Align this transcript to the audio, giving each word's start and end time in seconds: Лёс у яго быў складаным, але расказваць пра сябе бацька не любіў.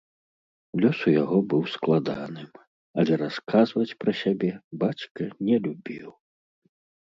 Лёс 0.85 0.99
у 1.11 1.11
яго 1.23 1.37
быў 1.53 1.61
складаным, 1.73 2.49
але 3.03 3.21
расказваць 3.25 3.97
пра 4.05 4.11
сябе 4.23 4.51
бацька 4.85 5.31
не 5.51 5.55
любіў. 5.69 6.09